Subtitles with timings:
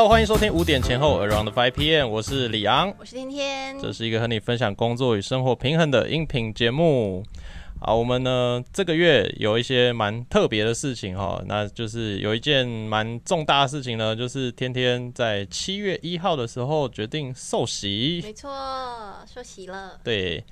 [0.00, 3.78] Hello，欢迎收听五点前后 Around Five PM，我是李昂，我是天天。
[3.78, 7.22] 这是一个和你分享工作与生活平衡的音频节目。
[7.78, 18.22] 好，我们呢这个月有一些蛮特别的事情哈，那就是有一件蛮重大的事情呢，就是天天在七月一号的时候决定受洗。
[18.22, 18.50] 没错，
[19.26, 20.00] 受洗了。
[20.02, 20.42] 对。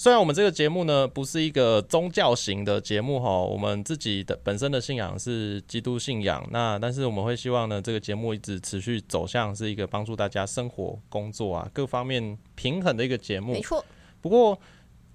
[0.00, 13.54] 虽然我们这个节目呢不是一个宗教型的节目哈，我们自己的本身的信仰是基督信仰，那但是我们会希望呢这个节目一直持续走向是一个帮助大家生活、工作啊各方面平衡的一个节目。
[13.54, 13.84] 没错。
[14.20, 14.56] 不过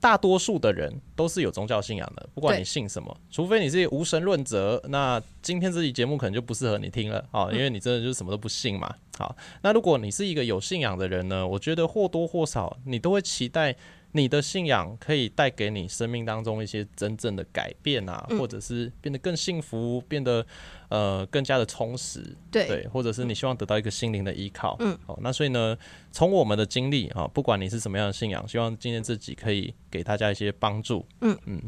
[0.01, 8.93] 大多数的人都是有宗教信仰的，不管你信什么，除非你是无神论者，那今天这期节目可能就不适合你听了 啊，因为你真的就是什么都不信嘛。
[9.17, 13.73] 好，那如果你是一个有信仰的人呢，我觉得或多或少你都会期待。
[14.15, 20.45] 你的信仰可以带给你生命当中一些真正的改变啊，或者是变得更幸福，变得
[20.89, 25.75] 呃更加的充实，对，或者是你希望得到一个心灵的依靠，嗯，好，那所以呢，
[26.11, 31.61] 从我们的经历啊，不管你是什么样的信仰，希望今天自己可以给大家一些帮助，嗯嗯。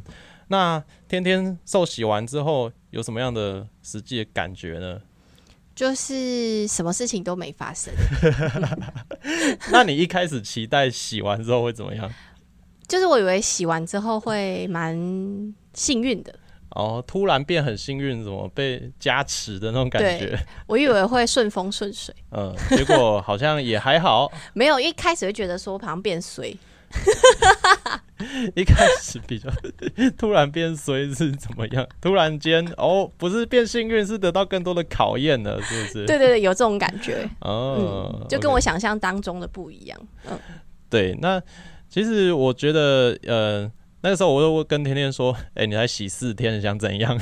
[0.48, 5.02] 那天天受洗完之后，有什么样的实际的感觉呢？
[5.74, 7.94] 就是什么事情都没发生。
[9.74, 12.10] 那你一开始期待洗完之后会怎么样？
[12.88, 14.96] 就是我以为洗完之后会蛮
[15.74, 16.34] 幸运的
[16.70, 20.38] 哦，突然变很幸运，怎么被加持的那种感觉？
[20.68, 24.78] 我以为会顺风顺水，嗯，结果好像也还好， 没有。
[24.78, 26.54] 一开始会觉得说好像变衰，
[28.56, 29.50] 一开始比较
[30.18, 31.88] 突然变衰是怎么样？
[32.02, 36.06] 突然间哦，不是变幸运，是得到更多的考验了，是不是？
[36.06, 39.98] 对对对，有这种感觉哦，就跟我想象当中的不一样。
[40.30, 40.38] 嗯，
[40.90, 41.42] 对，那。
[41.96, 47.18] 其实我觉得，呃，那个时候我都跟天天说，哎，你才洗四天，想怎样？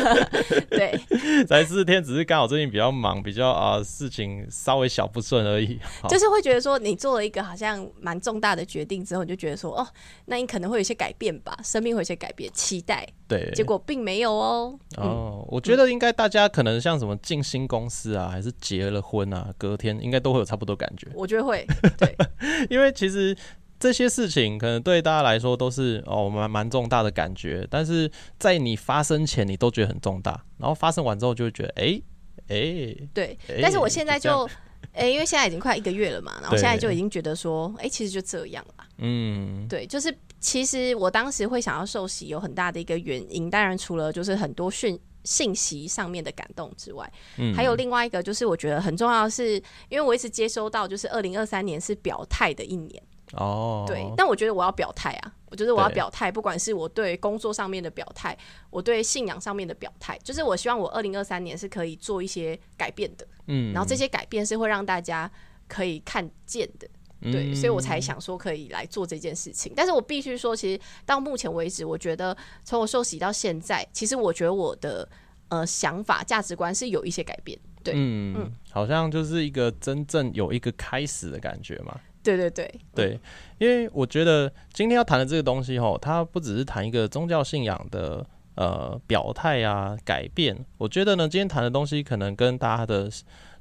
[0.68, 1.00] 对，
[1.48, 5.80] 才四天，只是刚好最近比较忙，比较啊事情稍微小不顺而已。
[6.10, 9.88] 就是会觉得说，你做了一个好像蛮重大的决定之后，你就觉得说，哦，
[10.26, 13.08] 那你可能会有一些改变吧，生命会有些改变，期待。
[13.26, 14.78] 对，结果并没有哦。
[14.98, 21.08] 哦，我觉得应该大家可能像什么进新公司啊，还是结了婚啊，隔天应该都会有差不多感觉。
[21.14, 22.14] 我觉得会，对，
[22.68, 23.34] 因为其实。
[23.78, 32.00] 这些事情可能对大家来说都是哦蛮蛮重大的感觉，但是在你发生前你都觉得很重大，然后发生完之后就会觉得哎
[32.48, 34.48] 哎对，但是我现在就
[34.92, 49.56] 哎因为现在已经快一个月了嘛，然后现在就已经觉得说哎其实就这样了，嗯，对，就是其实我当时会想要受洗有很大的一个原因，当然除了就是很多讯信息上面的感动之外，嗯，还有另外一个就是我觉得很重要的是，
[49.88, 53.00] 因为我一直接收到就是二零二三年是表态的一年。
[53.32, 55.34] 哦，对，但我觉得我要表态啊！
[55.50, 58.36] 我觉得我要表态，不管是我对工作上面的表态，
[58.70, 65.30] 我对信仰上面的表态，就是我希望我二零二三年是可以做一些改变的，嗯，然后这些改变是会让大家
[65.66, 66.88] 可以看见的，
[67.32, 69.72] 对，所以我才想说可以来做这件事情。
[69.74, 75.08] 但是我必须说，其实到目前为止，我觉得从我受洗到现在，其实我觉得我的
[75.48, 81.98] 呃想法、价值观是有一些改变，对，嗯，好像就是一个真正有一个开始的感觉嘛。
[82.36, 83.20] 对对对对，
[83.58, 90.54] 因为我觉得今天要谈的这个东西吼，它不只是谈一个宗教信仰的呃表态啊改变。
[90.76, 93.10] 我觉得呢，今天谈的东西可能跟大家的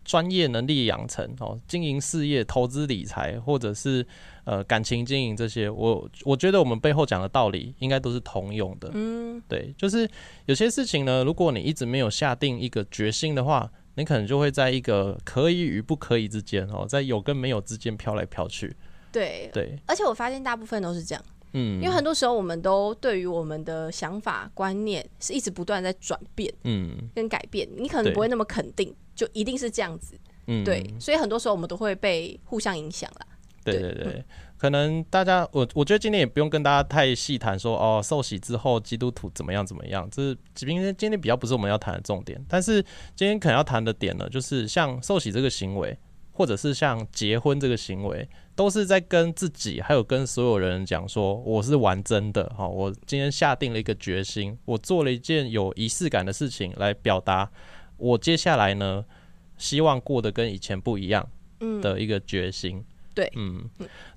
[0.03, 4.05] 专业能力养成哦，经营事业、投资理财，或者是
[4.43, 8.91] 呃感情经营这些，我我觉得我们背后讲的道理应该都是通用的。
[8.93, 10.09] 嗯，对，就是
[10.45, 13.71] 有些事情呢，如果你一直没有下定一个决心的话。
[13.97, 18.73] 你可能就会在一个可以与不可以之间哦，在有跟没有之间飘来飘去。
[19.11, 21.23] 对对，而且我发现大部分都是这样。
[21.53, 27.67] 嗯，因为很多时候我们都对于我们的想法观念是一直不断在转变，嗯，跟改变。
[27.75, 30.15] 你可能不会那么肯定，就一定是这样子。
[30.47, 33.25] 嗯，对，所以很多时候我们都会被互相影响了。
[33.73, 34.25] 对对对。
[34.57, 42.43] 可能大家，我我觉得今天也不用跟大家太细谈说哦，受洗之后基督徒怎么样怎么样，这是今天今天比较不是我们要谈的重点。
[42.49, 42.81] 但是
[43.15, 45.95] 今天可能要谈的点呢，就是像受洗这个行为，
[46.31, 57.47] 或者是像结婚这个行为，都是在跟自己还有跟所有人讲说，我是玩真的哈，我今天下定了一个决心，我做了一件有仪式感的事情来表达
[57.97, 59.05] 我接下来呢
[59.59, 61.29] 希望过得跟以前不一样
[61.83, 62.83] 的一个决心。
[63.17, 63.67] 对，嗯，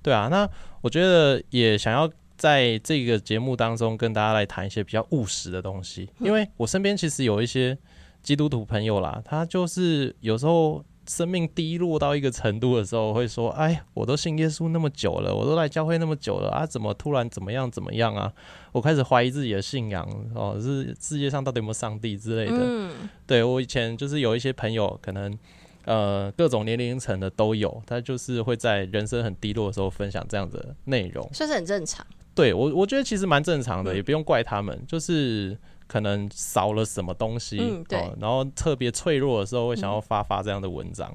[0.03, 0.47] 对啊，那
[0.83, 2.07] 我觉得也想要
[2.37, 7.79] 在这个节目当中跟大家来谈一些比较务实的东西，因为我身边其实有一些
[8.23, 18.31] 基督徒朋友啦，他就是有时候生命低落到一个程度的时候，会说：“哎，我都信耶稣那么久了，我都来教会那么久了啊，怎么突然怎么样怎么样啊？
[18.73, 25.39] 我开始怀疑自己的信仰哦，是世界上到底有没有上帝之类的。”嗯，对我以前就是有一些朋友可能。
[25.85, 32.07] 呃各种年龄层的都有，他就是会在人生很低落的时候分享这样的内容，算是很正常。
[32.35, 41.13] 对我，我觉得其实蛮正常的，也不用怪他们，就是可能少了什么东西，对，然后特别脆弱的时候会想要发发这样的文章。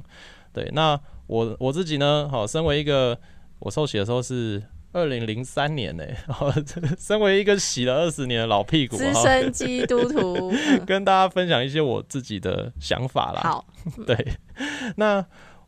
[0.51, 3.17] 对，那我我自己呢，好，身为一个
[3.59, 6.03] 我受洗的时候是二零零三年呢，
[6.99, 10.53] 身为一个洗了二十年的老屁股，资深基督徒，
[10.85, 13.41] 跟大家分享一些我自己的想法啦。
[13.41, 13.65] 好，
[14.05, 14.15] 对，
[14.97, 15.25] 那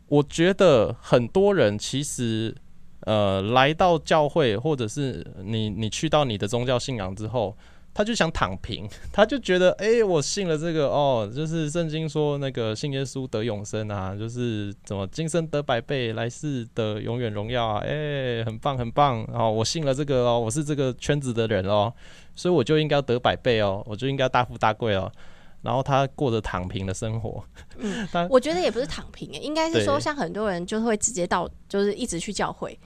[0.07, 2.55] 我觉得很多人其实。
[3.01, 7.55] 呃，来到教会，或者是你你去到你的宗教信仰之后，
[7.93, 21.93] 他就想躺平， 他就觉得，哎，我信了这个哦，就是圣经说那个信耶稣得永生啊，就是怎么今生得百倍，来世得永远荣耀啊，哎，很棒很棒，然后我信了这个哦，我是这个圈子的人哦，
[22.35, 25.09] 所以我就应该得百倍哦，我就应该大富大贵哦，
[25.61, 27.43] 然后他过着躺平的生活。
[27.77, 32.79] 嗯，我觉得也不是躺平，应该是说像很多人就会直接到，就是一直去教会。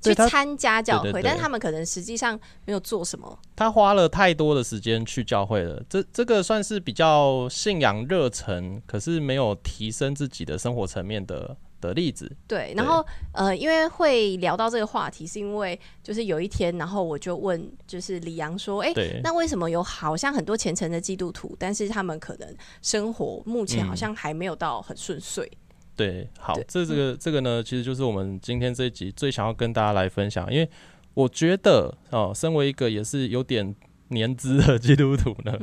[0.00, 3.36] 去参加教会，但他们可能实际上没有做什么。
[3.56, 12.30] 他花了太多的时间去教会了，这这个算是比较信仰热忱，可是没有提升自己的生活层面的的例子。
[12.46, 18.92] 对，然后呃，因为会聊到这个话题，是因为就是有一天，然后我就问，就是李阳说，哎，
[19.22, 25.50] 那为什么有好像很多虔诚的基督徒，但是他们可能生活目前好像还没有到很顺遂？
[25.96, 30.70] 对，好，这这个这个呢，其实就是我们今天这一集最想要跟大家来分享，因为
[31.14, 33.74] 我觉得哦，身为一个也是有点
[34.10, 35.58] 年资的基督徒呢，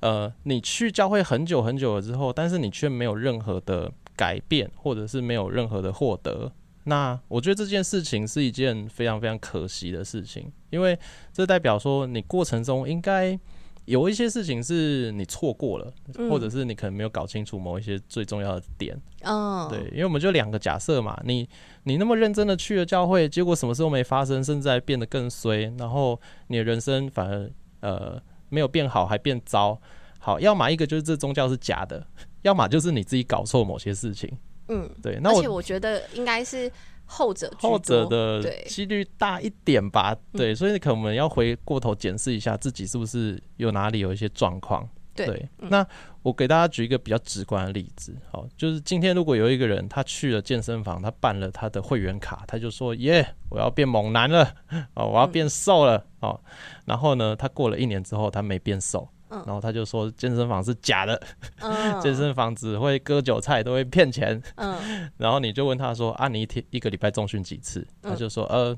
[0.00, 3.90] 呃，你去教会很久很久了之后，但是你却没有任何的
[4.20, 6.52] 改变，或者是没有任何的获得，
[6.84, 10.98] 那我觉得这件事情是一件非常非常可惜的事情，因为
[11.32, 13.40] 这代表说你过程中应该。
[13.86, 15.92] 有一些事情是你错过了，
[16.28, 18.96] 或者是你可能没有搞清楚某一些最重要的点。
[19.22, 21.48] 哦，对，因为我们就两个假设嘛，你
[21.84, 27.50] 你那么认真的去了教会，结果什么事都没发生，甚至还变得更衰，然后你的人生反而
[27.80, 29.80] 呃没有变好，还变糟。
[30.20, 32.06] 好，要么一个就是这宗教是假的，
[32.42, 34.30] 要么就是你自己搞错某些事情。
[34.68, 35.18] 嗯，对。
[35.20, 36.70] 那而且我觉得应该是。
[37.12, 44.88] 后者后者的几率大一点吧，对，所以可能我们要回过头检视一下自己是不是有哪里有一些状况。
[45.12, 45.84] 对，那
[46.22, 54.48] 我给大家举一个比较直观的例子，好，就是今天如果有一个人他去了健身房，他办了他的会员卡，他就说耶，我要变猛男了，
[54.94, 56.40] 哦，我要变瘦了，哦，
[56.84, 59.08] 然后呢，他过了一年之后，他没变瘦。
[59.30, 61.20] 然后他就说健身房是假的，
[62.02, 64.40] 健身房只会割韭菜，都会骗钱。
[64.56, 64.76] 嗯，
[65.16, 67.86] 然后你就问他说啊，你一天一个礼拜重训几次？
[68.02, 68.76] 他就说呃，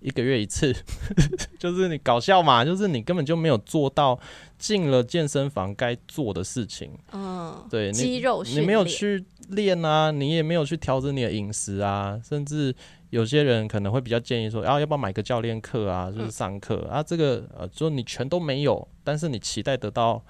[0.00, 0.74] 一个月一次。
[1.58, 4.18] 就是你搞笑嘛，就是你根本就没有做到
[4.58, 6.90] 进了健身房该做的事情。
[7.12, 12.74] 嗯，对，肌肉你没有去练啊，你也没有去调整你的饮食啊，甚至。
[13.10, 20.22] 有些人可能会比较建议说，啊，要不要买个教练课啊，就是上课啊，这个呃，就你全都没有，但是你期待得到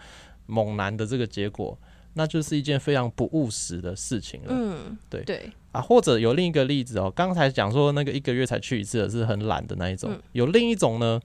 [0.46, 1.78] 猛男的这个结果，
[2.14, 4.48] 那就是一件非常不务实的事情了。
[4.50, 5.24] 嗯，对。
[5.24, 5.50] 对。
[5.72, 11.20] 啊，或者有另一个例子哦，刚才讲说那个一个月才去一次的是很懒的那一种，有另一种呢，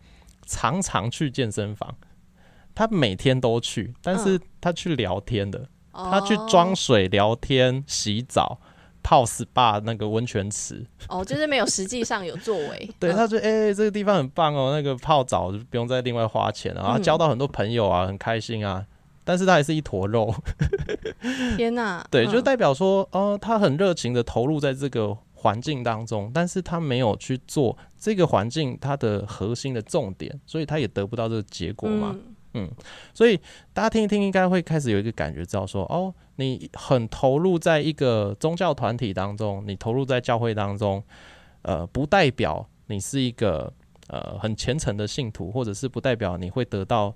[0.45, 1.95] 常常去健身房，
[2.75, 8.59] 他每天都去，但是他去聊天的，他去装水聊天、洗澡。
[9.03, 12.89] 泡 SPA 那个温泉池哦，就是没有实际上有作为。
[12.99, 18.85] 对，他说：“哎，这个地方很棒哦，那个泡澡就不用再另外花钱了，然后交到很多朋友啊，很开心啊。”
[19.23, 20.33] 但是他还是一坨肉。
[21.55, 22.05] 天哪！
[22.09, 32.15] 对，就代表说，哦，他很热情的投入在这个环境当中，但是他没有去做这个环境它的核心的重点，所以他也得不到这个结果嘛。
[32.55, 32.69] 嗯，
[33.13, 33.39] 所以
[33.73, 41.01] 大家听一听，应该会开始有一个感觉，知道说，哦，你很投入在一个宗教团体当中，你投入在教会当中，
[41.61, 43.71] 呃，不代表你是一个
[44.07, 47.15] 呃很虔诚的信徒，或者是不代表你会得到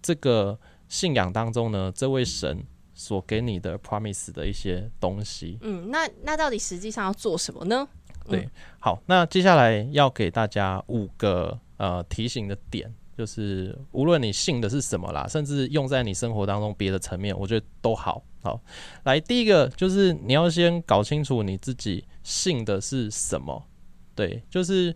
[0.00, 0.56] 这个
[0.88, 5.58] 信仰当中呢这位神所给你的 promise 的一些东西。
[5.62, 7.86] 嗯，那那到底实际上要做什么呢？
[8.28, 8.48] 对，
[8.78, 12.94] 好，那接下来要给大家五个呃提醒的点。
[13.18, 18.60] 就是无论你信的是什么啦，甚至用在你生活当中别的层面，我觉得都好好。
[19.04, 23.66] 来，第一个就是你要先搞清楚你自己信的是什么。
[24.14, 24.94] 对，就是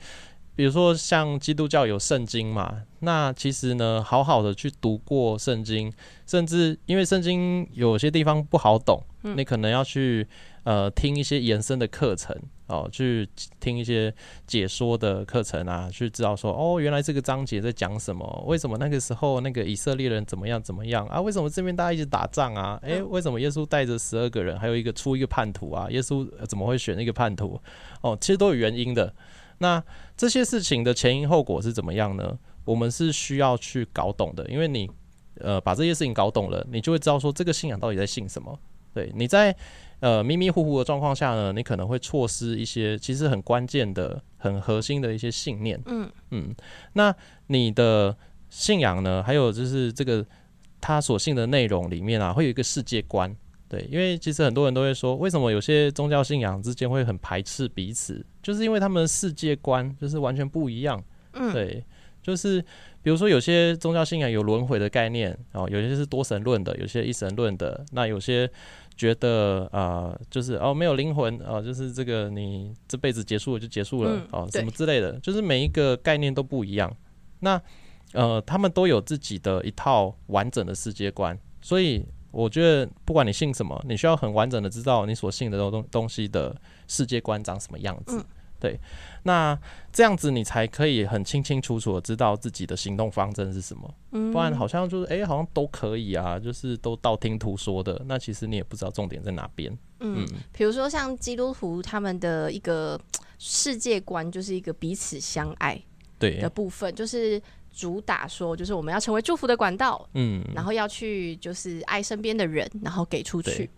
[0.56, 5.92] 比如说像基督教有圣经嘛，那其实呢，好好的去读过圣经，
[6.26, 10.26] 甚至因为圣经有些地方不好懂，你可能要去
[10.62, 12.34] 呃听一些延伸的课程
[12.68, 14.14] 哦，去听一些
[14.46, 18.44] 解说的课程啊，去知道说哦，原来这个章节在讲什么？
[18.46, 21.20] 为什么那个时候那个以色列人怎么样怎么样啊？
[21.20, 22.78] 为什么这边大家一直打仗啊？
[22.82, 25.88] 诶，为什么耶稣带着十二个人，还有一个出一个叛徒啊？
[25.90, 27.60] 耶稣怎么会选一个叛徒？
[28.02, 29.12] 哦，其实都有原因的。
[29.58, 29.82] 那
[30.16, 32.38] 这些事情的前因后果是怎么样呢？
[32.64, 34.90] 我们是需要去搞懂的，因为你
[35.40, 38.58] 呃把这些事情搞懂了，你就会知道说这个信仰到底在信什么。
[38.92, 39.54] 对，你在
[40.00, 45.80] 呃迷迷糊糊的状况下呢，你可能会错失一些其实很关键的、很核心的一些信念。
[45.86, 46.54] 嗯嗯，
[46.92, 47.14] 那
[47.48, 48.16] 你的
[48.48, 49.22] 信仰呢？
[49.22, 50.24] 还有就是这个
[50.80, 53.34] 他所信的内容里面啊，会有一个世界观。
[53.66, 61.02] 对，因为其实很多人都会说，为什么有些宗教信仰之间会很排斥彼此，就是因为他们的世界观就是完全不一样。
[61.32, 61.82] 嗯，对，
[62.22, 62.60] 就是
[63.02, 68.48] 比如说有些宗教信仰有轮回的概念，哦，有些是多神论的，有些一神论的，那有些
[68.96, 76.94] 觉得啊，就是哦没有灵魂，哦，就是这个你这辈子结束了就结束了，哦，什么之类的，就是每一个概念都不一样。
[77.40, 77.60] 那
[78.12, 82.04] 呃，他们都有自己的一套完整的世界观，所以。
[82.34, 86.54] 我觉得不管你信什么，你需要很完整的知道你所信的东东西的
[86.88, 88.24] 世界观长什么样子。
[88.60, 88.78] 对，
[89.24, 89.58] 那
[89.92, 93.94] 这样子你才可以很清清楚楚的知道自己的行动方针是什么。
[94.12, 98.00] 嗯不然好像就是哎，好像都可以啊，就是都道听途说的。
[98.06, 99.76] 那其实你也不知道重点在哪边。
[100.00, 102.98] 嗯，比如说像基督徒他们的一个
[103.38, 105.78] 世界观，就是一个彼此相爱
[106.18, 107.40] 对的部分，就是。
[107.74, 113.68] 主打说，就是我们要成为祝福的管道，嗯，然后要去就是爱身边的人，然后给出去，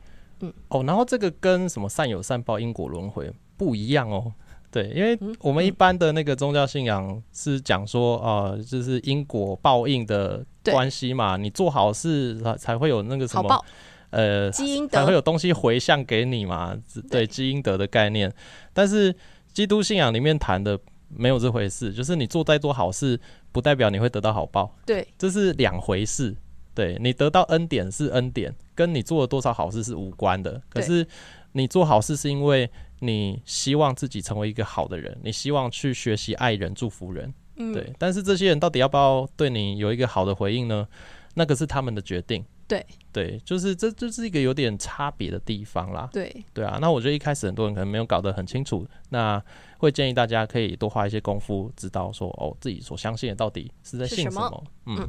[0.40, 4.30] 嗯，哦，然后这个跟什么善有善报、因果轮回不一样哦，
[4.70, 13.64] 对，因为我们一般的那个宗教信仰是讲说，呃，就是因果报应的关系嘛，你做好事才会有那个什么，
[14.10, 16.76] 呃，基因才会有东西回向给你嘛，
[17.10, 18.30] 对，基因德的概念，
[18.74, 19.16] 但是
[19.54, 20.78] 基督信仰里面谈的。
[21.08, 23.18] 没有这回事，就是你做再多好事，
[23.56, 24.76] 不代表你会得到好报。
[24.84, 26.36] 对，这是两回事。
[26.74, 30.60] 对你得到恩典是恩典，跟你做了多少好事是无关的。
[30.68, 31.06] 可是
[31.52, 37.32] 你做好事是因为你希望自己成为一个好的人，你希望去学习爱人、祝福人。
[37.56, 37.90] 嗯，对。
[37.98, 40.86] 但是这些人到底要不要对你有一个好的回应呢？
[41.32, 42.44] 那个是他们的决定。
[42.68, 46.10] 对对，就是这就是一个有点差别的地方啦。
[46.12, 49.42] 对对啊，那我觉得一开始很多人可能没有搞得很清楚，那
[49.78, 54.64] 会建议大家可以多花一些功夫，知道说哦自己所相信的到底是在信什么。
[54.86, 55.08] 嗯，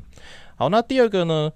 [0.56, 1.52] 好，那第二个呢，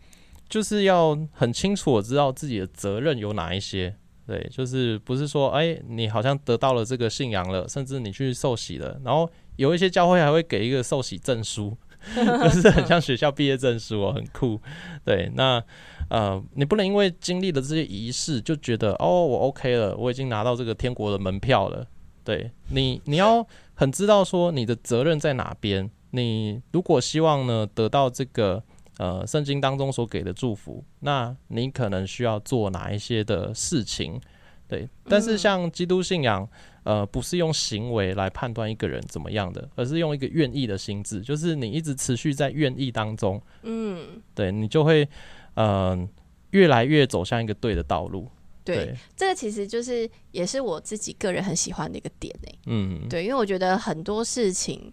[0.50, 3.96] 就是要很清楚知道自己的责任有哪一些。
[4.28, 11.78] 对，就是不是说哎你好像得到了这个信仰了，甚至你去受洗了，然后有一些教会还会给一个受洗证书。
[12.16, 14.60] 就是很像学校毕业证书哦，很酷。
[15.06, 15.64] 对，那
[16.10, 21.86] 呃，你不能因为经历了这些仪式就觉得哦，我 OK 了，我已经拿到这个天国的门票了。
[22.24, 25.90] 对你，你要很知道说你的责任在哪边。
[26.12, 28.62] 你如果希望呢得到这个
[28.98, 34.20] 呃圣经当中所给的祝福，那你可能需要做哪一些的事情？
[34.68, 36.48] 对，但是像基督信仰。
[36.84, 45.08] 呃，不是用行为来判断一个人怎么样的，而是用一个愿意的心智，就是你一直持续在愿意当中，嗯，对你就会，
[45.54, 46.10] 嗯，
[46.50, 48.28] 越来越走向一个对的道路。
[48.64, 52.60] 对，这个其实就是也是我自己个人很喜欢的一个点诶。
[52.68, 54.92] 嗯，对，因为我觉得很多事情，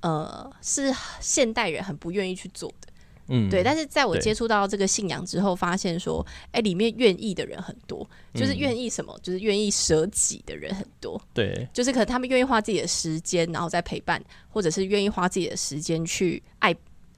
[0.00, 2.92] 呃，是现代人很不愿意去做的。
[3.28, 11.20] 嗯，对，但是在我接触到这个信仰之后，发现说，哎，里面愿意的人很多，就是愿意什么，就是愿意舍己的人很多。
[11.34, 16.72] 对，就是可能他们愿意花自己的时间，然后再陪伴，或者是愿意花自己的时间去爱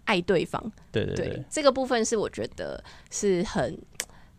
[0.05, 0.73] 爱对方。
[0.91, 1.15] 对对。
[1.15, 3.79] 对，这个部分是我觉得是很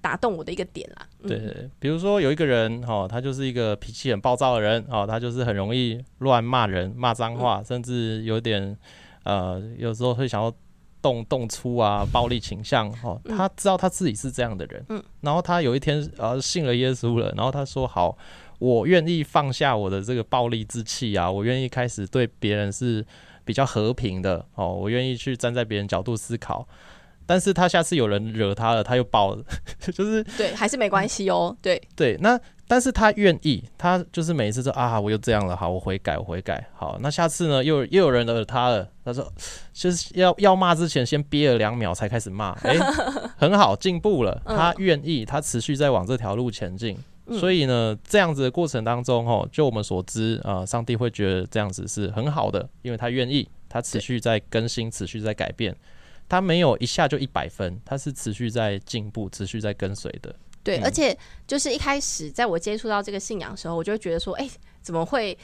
[0.02, 1.08] 打动我的一个点啦。
[1.22, 8.78] 对对，比如说有一个人哈，他就是一个脾气很暴躁的人哦，他就是很容易乱骂人、骂脏话，甚至有点
[9.24, 10.54] 呃，有时候会想要。
[11.02, 18.18] 动动粗啊，暴力倾向哦，他知道他自己是这样的人，嗯，然后他有一天呃信了耶稣了，然后他说好，
[18.60, 23.06] 我愿意放下我的这个暴力之气啊，我愿意开始对别人是
[23.46, 26.68] 比较和平的哦，我愿意去站在别人角度思考，
[27.30, 29.44] 但是他下次有人惹他了，他又爆了，
[29.94, 31.80] 就是对，还是没关系哦，对。
[31.96, 32.40] 对，那。
[32.72, 39.28] 但是他愿意，他就是每一次说啊，我又这样了，好，我悔改，我悔改，好，那下次呢，又又有人惹他了，他说
[39.74, 42.78] 就是要要骂之前先憋了两秒才开始骂， 哎，
[43.38, 46.96] 很好，进步了，他愿意，他持续在往这条路前进，
[47.32, 55.76] 所以呢，这样子的过程当中，哦，就我们所知啊，上帝会觉得这样子是很好的，因为他愿意，他持续在更新，持续在改变，
[56.30, 60.34] 他没有一下就一百分，他是持续在进步，持续在跟随的。
[60.64, 61.18] 对，而且
[61.48, 64.48] 就是一开始在我接触到这个信仰的时候，我就会觉得说，哎，
[64.82, 65.36] 怎么会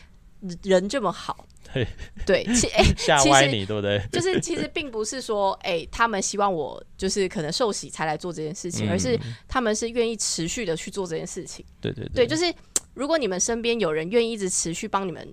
[0.62, 1.48] 人这么好？
[1.74, 1.88] 对
[2.26, 4.00] 对，其 哎，吓歪你对不对？
[4.12, 11.66] 就是其实并不是说，哎，他们希望我就是可能受洗才来做这件事情，而是他们是愿意持续的去做这件事情。
[11.82, 12.54] 对对对，就是
[12.94, 15.28] 如果你们身边有人愿意一直持续帮你们，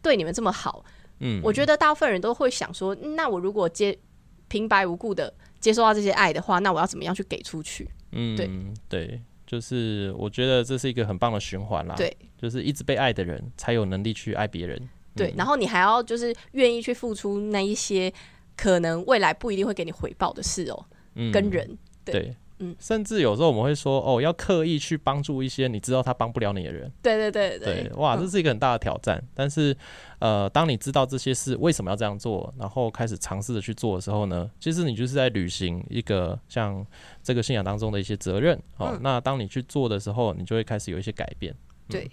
[0.00, 0.84] 对你们这么好，
[1.18, 3.98] 嗯，我觉得大部分人都会想说，那我如果接
[4.48, 7.88] 平白无故的接受到这些爱的话，那我要怎么样去给出去？
[8.12, 8.50] 嗯，对
[8.88, 11.94] 对，就是我觉得这是一个很棒的循环啦。
[11.96, 14.88] 对，就是一直被爱的人才有能力去爱别人。
[15.14, 18.12] 对，然后你还要就是愿意去付出那一些
[18.56, 20.84] 可能未来不一定会给你回报的事哦，
[21.32, 21.78] 跟人。
[22.04, 22.34] 对。
[22.60, 26.92] 嗯，甚至有时候我们会说，哦，要刻意去帮助一些你知道他帮不了你的人。
[27.00, 29.22] 对对对对，哇，这是一个很大的挑战。
[29.32, 29.76] 但是，
[30.18, 36.84] 呃，当你知道这些事为什么要这样做，然后开始尝试着去做的时候呢，其实你就是在履行一个像
[37.22, 38.60] 这个信仰当中的一些责任。
[38.78, 41.54] 哦，那当你去做的时候，你就会开始有一些改变。
[41.88, 42.10] 对，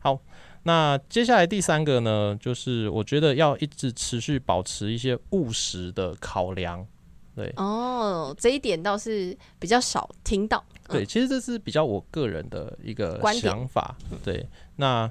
[0.00, 0.18] 好，
[0.62, 6.86] 那接下来第三个呢，就是我觉得要一直持续保持一些务实的考量。
[7.34, 10.62] 对哦，这一点倒是比较少听到。
[10.88, 13.96] 对，其实这是比较我个人的一个想法。
[14.22, 14.46] 对，
[14.76, 15.10] 那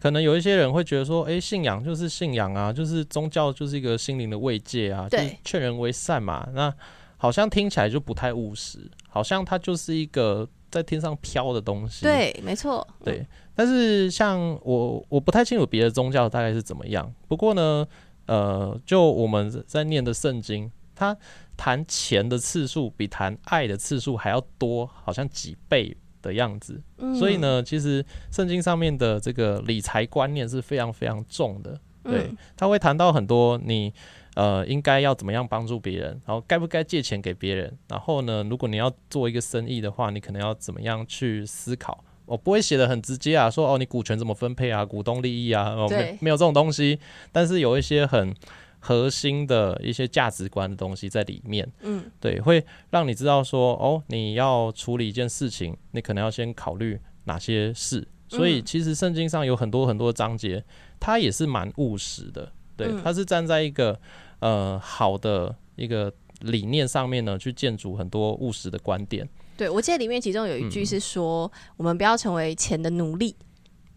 [0.00, 6.48] 可能有一些人会觉得说，哎，信仰就是信仰啊，就是宗教就是一个心灵的慰藉啊，就是劝人为善嘛。
[6.54, 6.72] 那
[7.18, 12.04] 好像听起来就不太务实，好像它就是一个在天上飘的东西。
[12.04, 12.86] 对，没错。
[13.04, 17.12] 对，但是像我，我不太清楚别的宗教大概是怎么样。
[17.26, 17.86] 不过呢，
[18.26, 21.16] 呃，就我们在念的圣经，它。
[21.60, 26.80] 谈钱的次数比谈爱的次数还要多，好像几倍的样子。
[27.18, 31.76] 所以呢，其实圣经上面的这个理财观念是非常非常重的。
[32.04, 33.92] 对，他会谈到很多你
[34.36, 37.76] 呃应该要怎么样帮助别人，然后该不该借钱给别人。
[37.88, 42.04] 然后呢，如果你要做一个生意的话，你可能要怎么样去思考？
[42.24, 47.00] 我不会写的很直接啊，说哦你股权怎么分配啊，股东利益啊，没没有这种东西。
[47.32, 48.32] 但是有一些很。
[48.80, 58.06] 核心的一些价值观的东西在里面，嗯，对，会让你知道说，哦，你要处理一件事情，你可能要先考虑哪些事。
[58.28, 60.64] 所以其实圣经上有很多很多章节，
[61.00, 63.98] 它也是蛮务实的，对，它是站在一个
[64.40, 69.28] 呃好的一个理念上面呢，去建筑很多务实的观点。
[69.56, 73.34] 对，我记得里面其中有一句是说，我们不要成为钱的奴隶，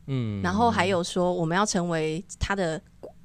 [0.07, 2.81] 嗯，然后还有说我们要成为他的。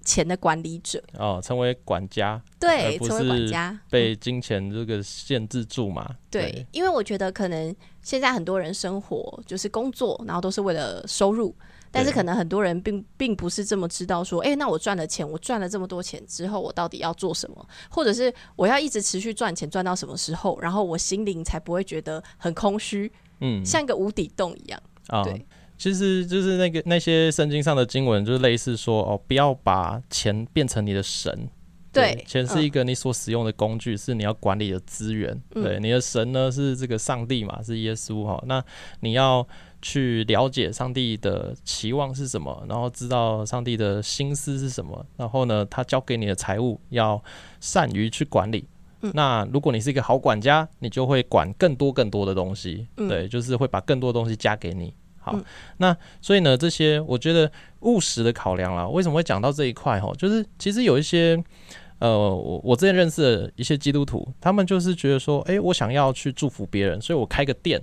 [0.06, 6.08] 钱的管理者哦，成为管家，对，成为管家，被金钱这个限制住嘛？
[6.30, 11.54] 对，因为我觉得可能现在很多人生活就是工作，然后都是为了收入，
[11.90, 17.68] 但是可能很多人并并不是这么知道说，哎，那我赚了钱，我赚了这么多钱之后，我到底要做什么？
[17.90, 24.80] 或者是我要一直持续赚钱，赚到什么时候，然后我心灵才不会觉得很空虚，嗯，像一个无底洞一样，
[25.24, 25.44] 对。
[25.78, 31.48] 其实就是那个那些圣经上的经文，就是类似说哦，不要把钱变成你的神。
[31.92, 35.34] 对，钱是一个你所使用的工具，是你要管理的资源。
[35.50, 38.42] 对，你的神呢是这个上帝嘛，是耶稣哈。
[38.46, 38.62] 那
[39.00, 39.46] 你要
[39.80, 47.22] 去了解上帝的期望是什么，然后知道上帝的心思是什么，然后呢，他交给你的财物要
[47.60, 48.68] 善于去管理。
[49.14, 52.86] 那如果你是一个好管家，你就会管更多更多的东西。
[52.94, 54.92] 对，就是会把更多东西加给你。
[55.26, 55.36] 好，
[55.78, 60.00] 那所以呢，这些我觉得务实的考量啦，为什么会讲到这一块？
[60.00, 61.36] 哈，就是其实有一些，
[61.98, 67.82] 呃，我我之前认识的一些基督徒，他们就是觉得说，哎，我想要去祝福别人，所以我开个店。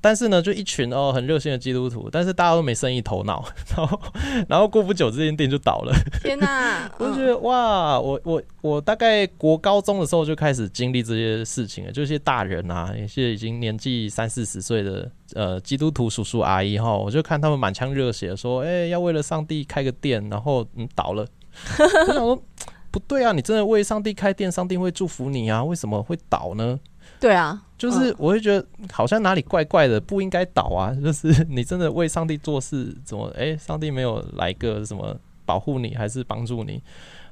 [0.00, 3.44] 但是呢，就一群哦很热心的基督徒，但是大家都没生意头脑，
[3.76, 4.00] 然后
[4.48, 5.92] 然后过不久这间店就倒了。
[6.22, 6.90] 天哪！
[6.98, 21.26] 我就觉得哇，我我我大概国高中的时候就开始经历这些事情了，就一些大人啊，一些已经年纪三四十岁的呃基督徒叔叔阿姨哈，我就看他们满腔热血说，哎，要为了上帝开个店，然后嗯倒了。
[21.78, 22.42] 我想说
[22.90, 26.78] 不对啊，你真的为上帝开店，上帝会祝福你啊，为什么会倒呢？
[27.18, 30.94] 对啊，就是我会觉得好像哪里怪怪的，不应该倒啊！
[31.02, 36.82] 就是你真的为上帝做事，怎么哎，上帝没有来个什么保护你，还是帮助你？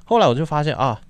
[0.03, 1.01] 后来我就发现啊，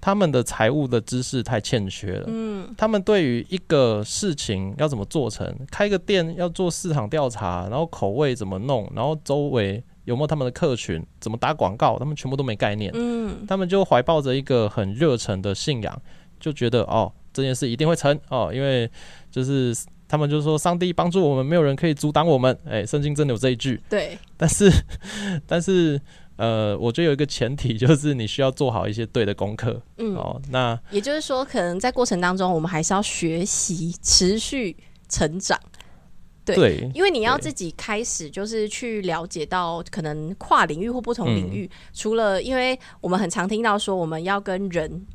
[0.00, 2.24] 他们的财务的知识太欠缺了。
[2.26, 12.90] 嗯，他们对于一个事情要怎么做成，开个店要做市场调查，然后口味怎么弄，然后周围有没有他们的客群，怎么打广告，他们全部都没概念。
[12.96, 16.02] 嗯，他们就怀抱着一个很热忱的信仰，
[16.40, 17.12] 就觉得哦。
[17.32, 18.90] 这件事一定会成哦，因为
[19.30, 19.74] 就是
[20.08, 22.56] 他们就说上帝帮助我们，没有人可以阻挡我们。
[22.66, 23.80] 哎，圣经真的有这一句。
[23.88, 24.70] 对，但是
[25.46, 26.00] 但是
[26.36, 29.80] 呃，我觉得有一个前提就是你需要做好一些对的功课。
[29.98, 34.76] 嗯，哦，那也就是说，可能在过程当中，我们还是要学习，持续
[35.08, 35.58] 成长。
[36.44, 41.70] 对，因为你要自己开始，就是去了解到可能跨领域或不同领域。
[41.92, 45.06] 除了，因为我们很常听到说，我们要跟人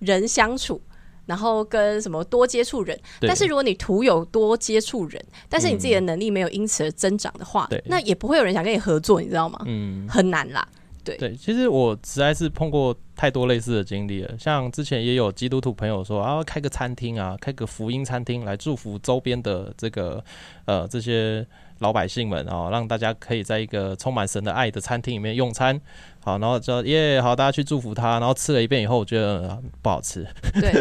[0.00, 0.78] 人相处，
[1.26, 2.98] 然后跟什么多接触人。
[3.20, 9.58] 但是如果你徒有多接触人，但是你自己的能力没有因此而增长的话，那也不会有人想跟你合作，你知道吗？
[9.66, 10.66] 嗯，很难啦。
[11.04, 14.34] 对对，其实我实在是碰过太多类似的经历了。
[14.38, 20.24] 像之前也有基督徒朋友说啊，开个餐厅啊，开个福音餐厅来祝福周边的这个
[20.64, 21.46] 呃这些
[21.80, 25.78] 老百姓们啊，让大家可以在一个充满神的爱的餐厅里面用餐。
[26.24, 28.18] 好，然后就耶，好，大家去祝福他。
[28.18, 30.26] 然后吃了一遍以后，我觉得不好吃。
[30.54, 30.72] 对，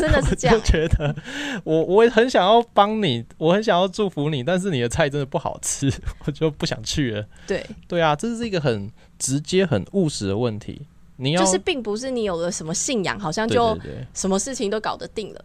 [0.00, 0.56] 真的是这样。
[0.58, 1.14] 我觉得
[1.64, 5.92] 我我也很想要帮你，我很想要祝福你，但是你的菜真的不好吃，
[6.24, 7.26] 我就不想去了。
[7.46, 10.86] 对，对啊，这是一个很直接、很务实的问题。
[11.16, 13.78] 你要就是并不是你有了什么信仰，好像就
[14.14, 15.44] 什么事情都搞得定了。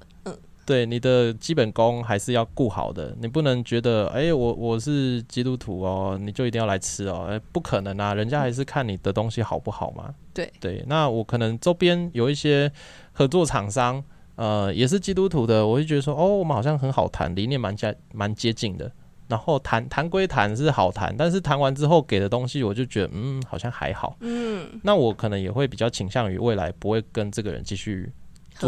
[0.85, 10.13] 你的基本功还是要顾好的，你不能觉得哎，我我是基督徒哦，你就一定要来吃哦，哎，不可能啊，人家还是看你的东西好不好嘛。
[10.33, 12.71] 对对，那我可能周边有一些
[13.11, 14.03] 合作厂商，
[14.35, 18.91] 呃，也是基督徒的，我就觉得说，哦，我们好像很好谈，理念蛮接蛮接近的。
[19.27, 24.17] 然后谈谈归谈是好谈，但是谈完之后给的东西，我就觉得嗯，好像还好。
[24.19, 28.11] 嗯，那我可能也会比较倾向于未来不会跟这个人继续。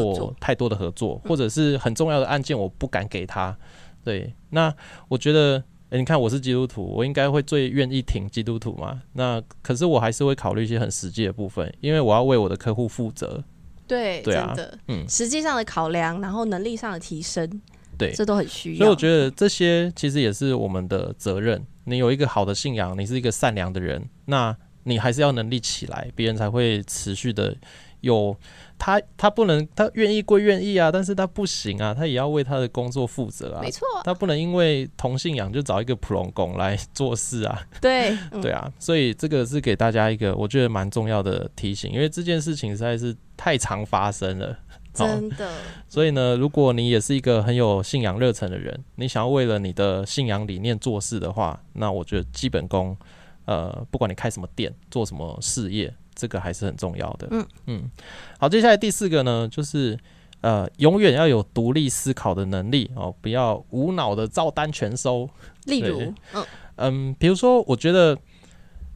[0.02, 3.56] 做太多的合作，或者是很重要的案件，我不敢给他。
[4.04, 4.74] 对，那
[5.08, 9.02] 我觉得，你看我是基督徒，我应该会最愿意挺基督徒嘛。
[9.14, 13.42] 那可是我还是会考虑一些很实际的部分，因为我要为我的客户负责。
[13.88, 14.54] 对，对啊，
[14.88, 17.62] 嗯，实际上的考量，然后能力上的提升，
[17.98, 18.78] 对，这都很需要。
[18.80, 21.66] 所以我觉得这些其实也是我们的责任。
[21.86, 27.56] 你有一个好的信仰，你是一个善良的人，那你还是要能力起来，别人才会持续的
[28.02, 28.36] 有。
[28.86, 33.62] 他他不能，他愿意归愿意啊，但是他不行啊，他也要为他的工作负责啊。
[33.62, 37.66] 没错，他不能因为同信仰就找一个普通工来 做事啊。
[37.80, 44.60] 对， 对啊，所以这个是给大家一个我觉得蛮重要的提醒，因为这件事情实在是太常发生了，
[44.94, 45.50] 真的。
[45.88, 52.98] 所以呢，如果你也是一个很有信仰热忱的人，你想要为了你的信仰理念做事的话，那我觉得基本功，
[53.46, 55.94] 呃，不管你开什么店，做什么事业。
[56.16, 57.28] 这个还是很重要的。
[57.32, 57.92] 嗯嗯，
[58.40, 59.98] 好，接下来第四个呢，就是
[60.42, 65.30] 呃，永远要有独立思考的能力哦，不要无脑的照单全收。
[65.66, 66.46] 例如，嗯
[66.76, 68.18] 嗯，比如说，我觉得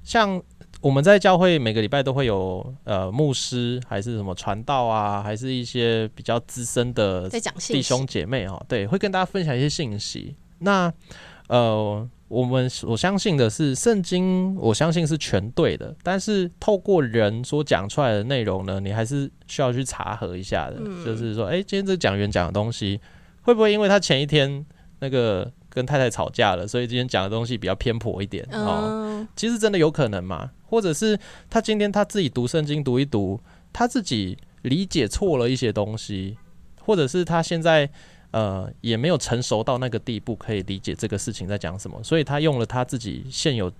[0.03, 0.41] 像
[0.82, 7.30] 我们在教会每个礼拜都会有呃牧师，还是什么传道啊，还是一些比较资深的
[7.67, 10.36] 弟兄姐妹哦，对，会跟大家分享一些信息。
[10.60, 10.91] 那
[11.47, 12.10] 呃。
[12.28, 15.96] 我们我相信的是圣经，我相信是全对的。
[16.04, 20.78] 但是透过人所讲出来的内容呢，你还是需要去查核一下的。
[21.06, 23.00] 就是说，哎，今天这个讲员讲的东西，
[23.44, 24.66] 会不会因为他前一天
[25.00, 29.26] 那个跟太太吵架了，所以今天讲的东西比较偏颇一点哦？
[29.36, 30.52] 其实真的有可能嘛？
[30.66, 31.18] 或者是
[31.50, 33.40] 他今天他自己读圣经读一读，
[33.72, 36.38] 他自己理解错了一些东西，
[36.82, 37.90] 或者是他现在。
[38.38, 43.71] 呃，也没有成熟到那个地步，可以理解这个事情在讲什么，所以他用了他自己现有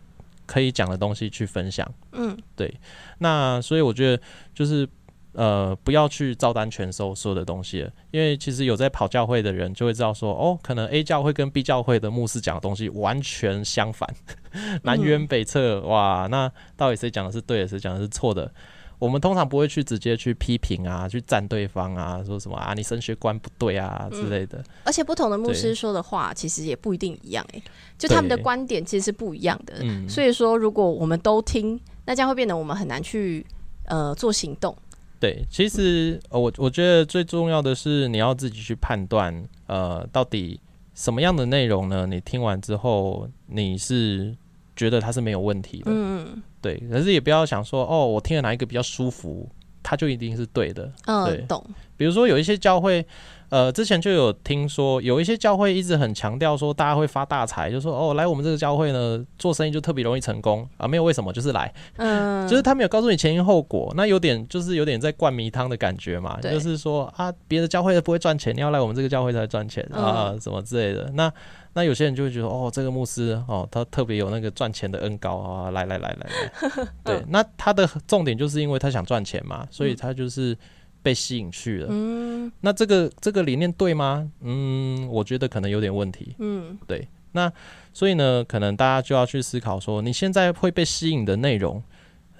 [0.48, 1.88] 可以讲的东西去分享。
[2.13, 2.74] 嗯，对。
[3.20, 4.24] 那所以我觉得
[4.56, 4.89] 就是
[5.34, 14.12] 呃，不要去照单全收所有的东西，因为其实有在跑教会的人就会知道说，哦，可能 A 教会跟 B 教会的牧师讲的东西完全相反，
[14.82, 15.82] 南辕北辙。
[15.82, 18.52] 哇，那到底谁讲的是对的，谁讲的是错的？
[19.00, 24.64] 我们通常不会去直接去批评啊，去赞对方啊，说什么啊，你神学观不对啊之类的。
[24.84, 27.62] 而且不同的牧师说的话，其实也不一定一样哎，
[27.98, 29.76] 就他们的观点其实是不一样的。
[30.10, 33.46] 所以说，如果我们都听，那将会变得我们很难去
[33.86, 34.76] 呃做行动。
[35.20, 40.60] 对，其实我我觉得最重要的是你要自己去判断，呃，到底
[40.96, 42.08] 什么样的内容呢？
[42.08, 44.36] 你听完之后，你是
[44.76, 45.92] 觉得它是没有问题的。
[45.94, 46.42] 嗯。
[46.62, 49.50] 对，可是也不要想说哦，我听了哪一个比较舒服，
[49.84, 50.91] 它就一定是对的。
[51.06, 51.63] 嗯，懂。
[51.96, 53.04] 比如说有一些教会，
[53.50, 61.74] 呃，之前就有听说有一些教会一直很强调说大家会发大财，就说哦，来我们这个教会呢做生意就特别容易成功啊，没有为什么，就是来。
[61.96, 71.10] 嗯，就是他没有告诉你前因后果，那有点就是有点在灌迷汤的感觉嘛，就是说啊，别的教会不会赚钱，你要来我们这个教会才赚钱啊，什么之类的。
[71.15, 71.34] 那
[71.78, 80.58] 那有些人就会觉得，哦，这个牧师哦，他特别有那个赚钱的恩高啊，来来来来来， 对，那他的重点就是因为他想赚钱嘛，所以他就是
[81.04, 81.88] 被吸引去了。
[81.92, 84.28] 嗯，那这个这个理念对吗？
[84.42, 86.36] 嗯，我觉得可能有点问题。
[86.40, 87.08] 嗯，对。
[87.34, 87.52] 那
[87.94, 91.84] 所以呢，可能大家就要去思考说，你现在会被吸引的内容，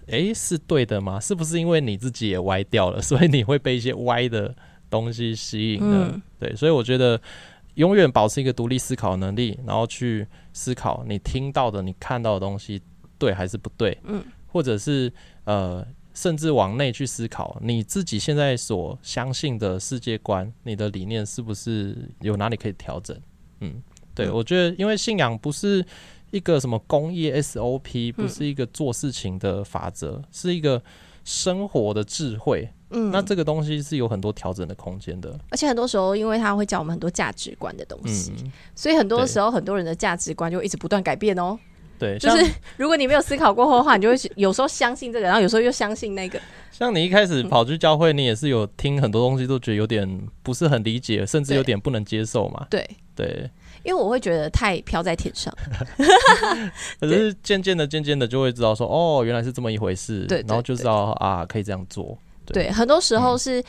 [0.08, 1.20] 诶，是对的吗？
[1.20, 4.56] 是不是因为你自己也歪掉了，所以你会被一些歪的
[4.90, 6.20] 东西吸引呢？
[6.40, 7.20] 对，所以我觉得
[7.78, 12.82] 永远保持一个独立思考能力，然后去思考你听到的、你看到的东西
[13.18, 13.98] 对还是不对。
[14.04, 15.12] 嗯，或者是
[15.46, 23.18] 呃，甚至往内去思考你自己现在所相信的世界观、你的理念是不是有哪里可以调整？
[23.62, 23.82] 嗯。
[24.16, 25.86] 对，我觉得，因为信仰不是
[26.32, 30.82] 一个什么工业 SOP，不是一个做事情的法则，是一个
[31.24, 32.68] 生活的智慧。
[32.90, 35.38] 嗯，那这个东西是有很多调整的空间的。
[35.50, 38.34] 而且很多时候，因为他会教我们很多价值观的东西，
[38.76, 41.58] 所以很多时候很多人的价值观就一直不断改变哦。
[42.00, 42.46] 对，就是
[42.78, 46.40] 如果你没有思考过后的话，你就会有时候相信这个，然后有时候又相信那个。
[46.72, 52.68] 像你一开始跑去教会，你也是有听很多东西，都觉得有点不是很理解，甚至有点不能接受嘛。
[52.70, 53.50] 对对。
[53.84, 55.54] 因为我会觉得太飘在天上，
[57.00, 62.18] 可是渐渐的、渐渐的就会知道说，哦，原来是这么一回事，对，然后就知道啊，可以这样做。
[62.54, 63.64] 对，很多时候是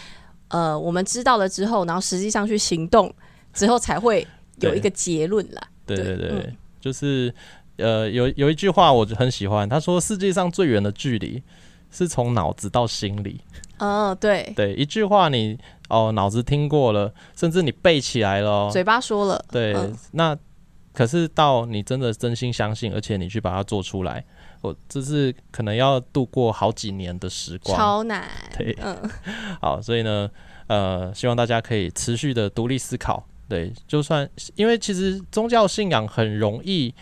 [0.48, 3.12] 呃，我们知道了之后，然后实际上去行动
[3.52, 4.26] 之后，才会
[4.60, 5.62] 有一个结论啦。
[5.86, 7.34] 对对对，就是
[7.76, 11.42] 呃，有有一句话我就很喜欢，他说世界上最远的距离
[11.90, 13.40] 是从脑子到心里。
[13.78, 15.58] 哦，对对，一句话你。
[15.88, 19.74] 哦，脑子听过了，甚至你背起来了，嘴巴说了，对，
[20.10, 20.36] 那
[20.92, 24.22] 可是到你真的真心相信，而且你去把它做出来，
[24.61, 28.29] 我这是可能要度过好几年的时光，超难。
[28.57, 28.97] 对，嗯，
[29.61, 30.31] 好，所以呢，
[30.66, 36.94] 呃，希望大家可以持续的独立思考，对，就算因为其实宗教信仰很容易，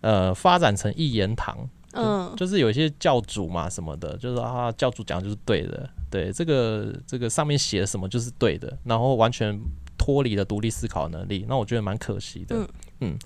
[0.00, 5.88] 呃，发展成一言堂，嗯，就是有一些教主嘛什么的，就是啊，教主讲就是对的。
[6.10, 9.58] 对这个这个上面写的什么就是对的，然后完全
[9.98, 12.54] 脱离了独立思考能力，那我觉得蛮可惜的。
[13.00, 13.18] 嗯，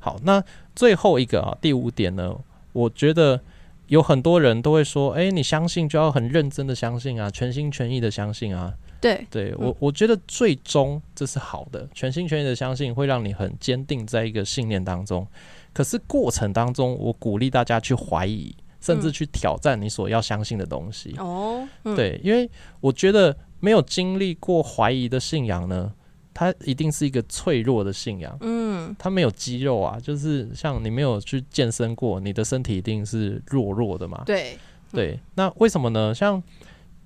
[0.00, 0.42] 好，那
[0.74, 2.34] 最后一个啊，第五点呢，
[2.74, 3.40] 我觉得
[3.86, 8.74] 有很多人都会说，哎，你相信就要很认真的相信啊，全心全意的相信啊。
[9.00, 15.26] 对，对我我觉得最终这是好的，全心全意的相信会让你很坚定在一个信念当中。
[15.72, 18.54] 可是过程当中，我鼓励大家去怀疑。
[18.80, 22.46] 甚至去挑战你所要相信的东西哦，对，因为
[22.82, 25.90] 我觉得没有经历过怀疑的信仰呢，
[26.34, 28.36] 它一定是一个脆弱的信仰。
[28.40, 34.22] 嗯，它没有肌肉啊，就是像你没有去健身过，你的身体一定是弱弱的嘛。
[34.26, 34.58] 对
[34.92, 36.12] 对，那为什么呢？
[36.14, 36.42] 像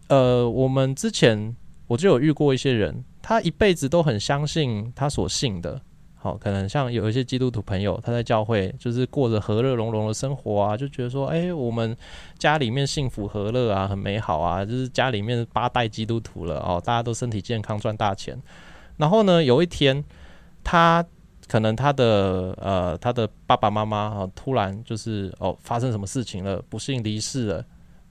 [0.08, 1.54] 呃，我们之前
[1.86, 5.80] 我就有遇过一些人，他一辈子都很相信他所信的。
[6.20, 11.96] 好，可能像有一些基督徒朋友，他在教会就是过着和乐融融的生活啊，就觉得说，哎，我们
[12.36, 18.36] 家里面幸福和乐啊，很美好啊，就是家里面八代基督徒了哦，大家都身体健康，赚大钱。
[18.98, 20.04] 然后呢，有一天
[20.62, 21.04] 他
[21.48, 27.64] 可能他的呃他的爸爸妈妈啊，突然就是哦发生什么事情了，不幸离世了。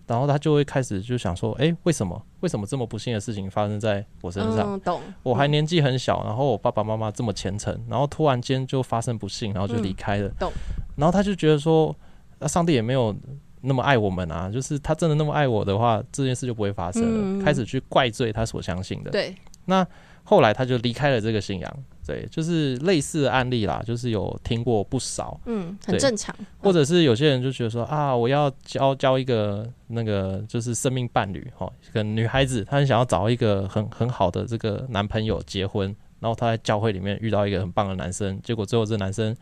[0.08, 2.20] 然后他就会开始就想说，哎，为什么？
[2.40, 4.80] 为什么这么不幸的事情发生在我身上？
[4.80, 5.02] 懂。
[5.22, 10.30] 我还年纪很小，然后我爸爸妈妈这么虔诚，然后突然间就发生不幸，然后就离开了。
[10.40, 10.50] 懂。
[10.96, 11.94] 然后他就觉得说，
[12.40, 13.14] 那上帝也没有
[13.60, 17.44] 那么爱我们啊，就是他真的那么爱我的话，这件事就不会发生了。
[17.44, 19.12] 开始去怪罪他所相信的。
[19.12, 19.36] 对。
[19.68, 19.88] 那
[20.24, 21.84] 后来他就离开了这个信仰。
[22.06, 26.34] 对，就是类似的案例啦，就是有听过不少，嗯，很正常。
[26.58, 39.36] 或者是有些人就觉得说啊，我要交交一个那个就是生命伴侣，哈，个女孩子她很想要找一个很很好的这个男朋友结婚，然后她在教会里面遇到一个很棒的男生，结果最后这男生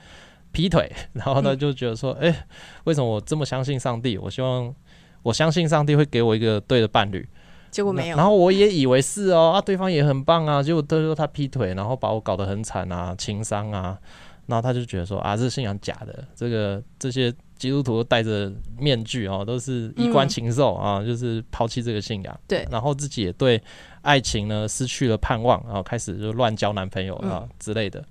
[0.51, 2.47] 劈腿， 然后她就觉得说，哎，
[2.85, 4.17] 为什么我这么相信上帝？
[4.17, 4.73] 我希望
[5.21, 7.29] 我相信上帝会给我一个对的伴侣。
[7.75, 13.99] 结果没有，然后我也以为是哦啊，对方也很棒啊，结果他说他劈腿，然后把我搞得很惨啊，情伤啊，
[14.45, 23.61] 然后他就觉得说啊，这信仰假的，这个这些基督徒戴着面具哦，都是衣冠禽兽啊，就是抛弃这个信仰，对，然后自己也对
[24.03, 28.01] 爱情呢失去了盼望，然后开始就乱交男朋友啊之类的。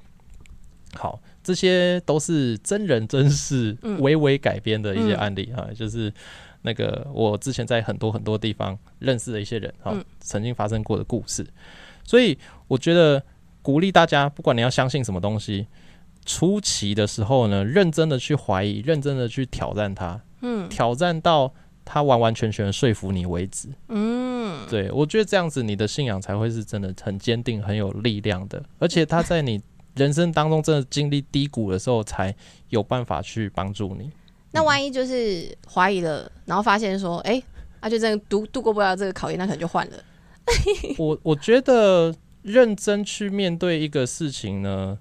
[0.95, 6.13] 好，这些都是真人真事微微改编的一些案例啊，就是。
[6.67, 11.47] 那个我之前在很多很多地方认识的一些人哈，曾经发生过的故事，
[12.03, 13.23] 所以我觉得
[13.61, 15.67] 鼓励大家，不管你要相信什么东西，
[16.25, 21.53] 初期的时候呢，认真的去怀疑，认真的去挑战它，嗯，挑战到
[21.85, 29.61] 他完完全全说服你为止，嗯，对我觉得这样子你的信仰才会是真的很坚定、很有力量的，而且他在你
[29.95, 32.35] 人生当中真的经历低谷的时候，才
[32.71, 34.11] 有办法去帮助你。
[34.55, 37.43] 那万一就是怀疑了，然后发现说，哎，
[37.81, 39.93] 啊就真的度度过不了这个考验，那可能就换了。
[40.97, 44.99] 我我觉得认真去面对一个事情呢，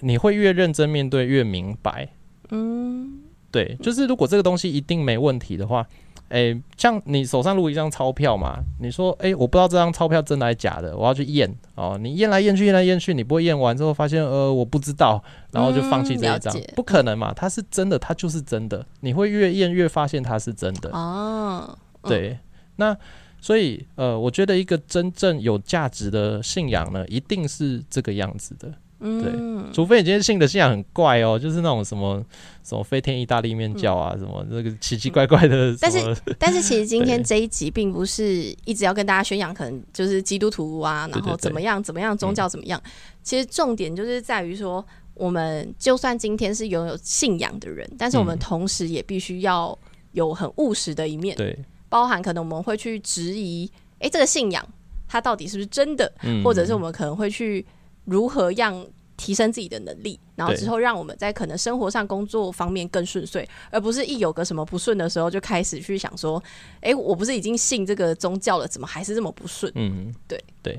[0.00, 2.08] 你会越认真面对越明白。
[2.50, 5.86] 嗯，对，就是如果这个东西一定没问题的话。
[6.28, 8.58] 哎，像你手上如果一张钞票嘛？
[8.80, 11.98] 你说，哎，我不知道这张钞票真的还是假的，我要去验哦。
[12.00, 17.32] 你验来验去，验来验去，你不会验完之后发现，呃，我不知道，然后就放弃这一张，不可能嘛？
[17.34, 18.84] 它是真的，它就是真的。
[19.00, 21.76] 你会越验越发现它是真的哦。
[22.02, 22.38] 对，
[22.76, 22.96] 那
[23.40, 28.72] 所以，呃，我觉得一个真正有价值的信仰呢，一定是这个样子的。
[29.00, 32.20] 对，除非你今天信的信仰很怪哦，就是那种什么
[32.64, 35.76] 什么飞天意大利面教啊，什么那个奇奇怪怪的。
[35.80, 42.82] 但是， 但是其实今天这一集并不是一直要跟大家宣扬，可能就是基督徒啊，然后怎么样怎么样宗教怎么样。
[43.22, 44.84] 其实重点就是在于说，
[45.14, 49.78] 我们就算今天是拥有信仰的人，但是我们同时也必须要
[50.10, 51.36] 有很务实的一面。
[51.36, 51.56] 对，
[51.88, 54.66] 包含可能我们会去质疑，哎，这个信仰
[55.06, 57.64] 它到底是不是真的，或者是我们可能会去。
[58.08, 66.40] 如何让提升自己的能力，然后之后让我们在可能生活上、工作方面更顺遂，而不是一有个什么不顺的时候就开始去想说
[66.80, 70.78] ：“哎，我不是已经信这个宗教了，怎么还是这么不顺？”嗯，对对，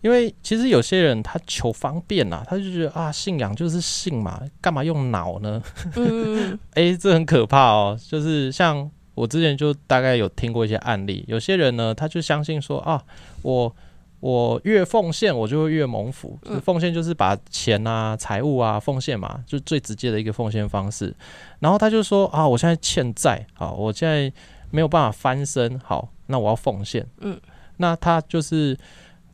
[0.00, 5.60] 因为其实有些人他求方便呐，他就觉得啊，信仰就是信嘛，干嘛用脑呢？
[5.96, 7.98] 嗯， 哎，这很可怕哦。
[8.08, 13.02] 就是像我之前就大概有听过一些案例，有些人呢，他就相信说啊，
[13.42, 13.74] 我。
[14.22, 16.38] 我越奉献，我就会越蒙福。
[16.62, 21.12] 奉献就是把钱啊、财物啊奉献嘛，就最直接的一个奉献方式。
[21.58, 24.32] 然后他就说啊，我现在欠债，好，我现在
[24.70, 27.04] 没有办法翻身，好，那我要奉献。
[27.18, 27.36] 嗯，
[27.78, 28.78] 那他就是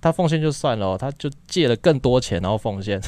[0.00, 2.98] 他奉献就算了，他就借了更多钱，然后奉献。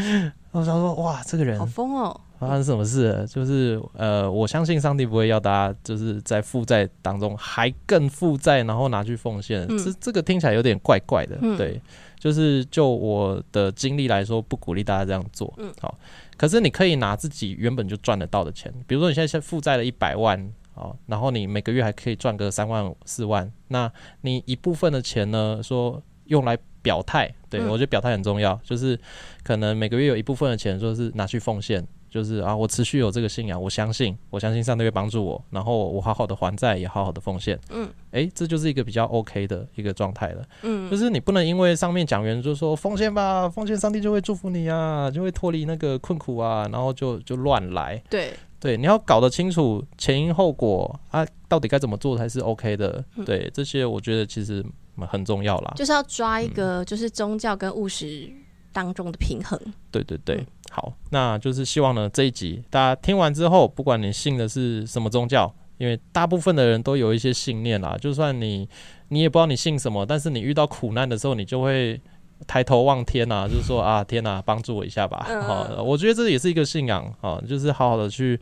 [0.52, 2.20] 我想说，哇，这个人好疯哦。
[2.42, 3.24] 发生什么事？
[3.30, 9.66] 就是呃，我相信上帝不会要大家就是在负债当中还更负债，然后拿去奉献。
[9.78, 11.36] 这这个听起来有点怪怪的。
[11.56, 11.80] 对，
[12.18, 15.52] 就是就我的经历来说，不鼓励大家这样做。
[15.58, 15.96] 嗯，好。
[16.36, 23.90] 可是你可以拿自己原本就赚得到的钱，比如说你现在负债了一百万，哦，然后你每个月还可以赚个三万四万，那
[24.22, 27.32] 你一部分的钱呢，说用来表态。
[27.48, 28.98] 对我觉得表态很重要，就是
[29.44, 31.86] 可能每个月有一部分的钱，说是拿去奉献。
[32.12, 37.58] 就是啊，我持续有这个信仰，我相信，我相信上帝会帮助我，然后我好好的还债，也好好的奉献。
[37.70, 40.44] 嗯，哎，这就是一个比较 OK 的一个状态了。
[40.60, 48.02] 嗯，就是你不能因为上面讲员就说奉献吧，奉献上帝就会祝福你啊，就会脱离那个困苦啊，然后就就乱来。
[48.10, 53.02] 对对，你要搞得清楚前因后果啊，到底该怎么做才是 OK 的。
[53.24, 54.62] 对，这些我觉得其实
[55.08, 58.30] 很重要啦，就是要抓一个就是宗教跟务实
[58.70, 59.58] 当中的平衡。
[59.90, 60.46] 对对对。
[60.74, 67.94] 好，那就是希望呢这一集大家听完之后，不管你信的是什么宗教，因为大部分的人都有一些信念啦。
[68.00, 68.66] 就算你
[69.08, 72.00] 你也不知道你信什么，但是你遇到苦难的时候，你就会
[72.46, 75.26] 抬头望天呐，就是说啊天呐，帮助我一下吧。
[75.46, 78.40] 好，我觉得这也是一个信仰啊，就是好好的去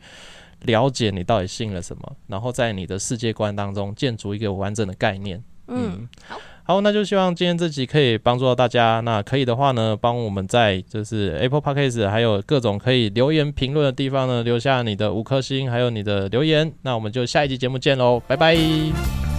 [0.61, 5.43] 了解你到底信了什么，然后在你的世界观当中建筑一个完整的概念。
[5.67, 6.39] 嗯，好。
[6.71, 9.01] 好，那就希望今天这集可以帮助到大家。
[9.01, 16.71] 那可以的话呢，帮我们在就是 Apple Podcast 还有各种可以留言评论的地方呢，留下你的五颗星，还有你的留言。
[16.83, 19.30] 那我们就下一集节目见喽，拜拜。